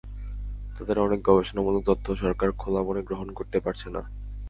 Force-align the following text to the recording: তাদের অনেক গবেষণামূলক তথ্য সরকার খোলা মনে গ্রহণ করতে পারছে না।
তাদের 0.75 0.97
অনেক 0.99 1.19
গবেষণামূলক 1.21 1.81
তথ্য 1.89 2.05
সরকার 2.15 2.49
খোলা 2.53 2.81
মনে 2.83 3.01
গ্রহণ 3.03 3.27
করতে 3.37 3.57
পারছে 3.59 3.87
না। 3.89 4.01